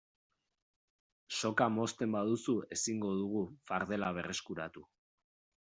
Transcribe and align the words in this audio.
Soka 1.39 1.67
mozten 1.75 2.17
baduzu 2.17 2.57
ezingo 2.77 3.13
dugu 3.21 3.45
fardela 3.71 4.13
berreskuratu. 4.19 4.89